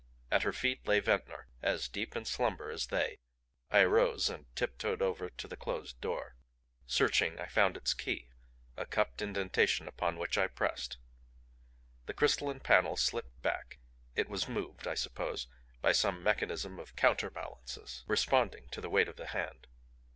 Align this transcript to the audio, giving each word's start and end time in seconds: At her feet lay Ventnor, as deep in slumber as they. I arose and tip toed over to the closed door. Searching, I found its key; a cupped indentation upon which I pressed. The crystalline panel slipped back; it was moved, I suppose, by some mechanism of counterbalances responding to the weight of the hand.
At 0.31 0.41
her 0.41 0.51
feet 0.51 0.87
lay 0.87 0.99
Ventnor, 0.99 1.47
as 1.61 1.87
deep 1.87 2.15
in 2.15 2.25
slumber 2.25 2.71
as 2.71 2.87
they. 2.87 3.19
I 3.69 3.81
arose 3.81 4.31
and 4.31 4.47
tip 4.55 4.79
toed 4.79 4.99
over 4.99 5.29
to 5.29 5.47
the 5.47 5.55
closed 5.55 6.01
door. 6.01 6.37
Searching, 6.87 7.39
I 7.39 7.45
found 7.45 7.77
its 7.77 7.93
key; 7.93 8.31
a 8.75 8.87
cupped 8.87 9.21
indentation 9.21 9.87
upon 9.87 10.17
which 10.17 10.39
I 10.39 10.47
pressed. 10.47 10.97
The 12.07 12.15
crystalline 12.15 12.61
panel 12.61 12.97
slipped 12.97 13.43
back; 13.43 13.77
it 14.15 14.27
was 14.27 14.49
moved, 14.49 14.87
I 14.87 14.95
suppose, 14.95 15.45
by 15.83 15.91
some 15.91 16.23
mechanism 16.23 16.79
of 16.79 16.95
counterbalances 16.95 18.03
responding 18.07 18.69
to 18.71 18.81
the 18.81 18.89
weight 18.89 19.07
of 19.07 19.17
the 19.17 19.27
hand. 19.27 19.67